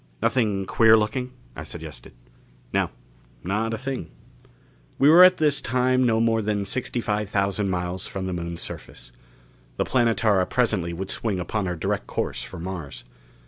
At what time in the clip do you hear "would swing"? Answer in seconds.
10.91-11.39